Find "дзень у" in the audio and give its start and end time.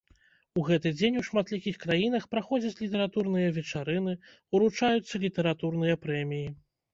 0.99-1.21